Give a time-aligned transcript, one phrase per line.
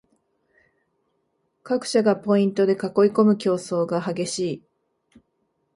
[1.61, 4.63] 各社がポイントで囲いこむ競争が激しい